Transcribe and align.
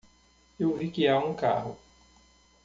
Eu 0.59 0.73
vi 0.75 0.89
que 0.89 1.07
há 1.07 1.19
um 1.19 1.35
carro. 1.35 1.77